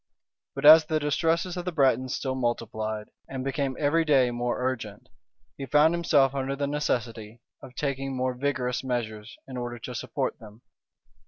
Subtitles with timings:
[0.55, 5.09] But as the distresses of the Bretons still multiplied, and became every day more urgent,
[5.57, 10.39] he found himself under the necessity of taking more vigorous measures, in order to support
[10.39, 10.63] them.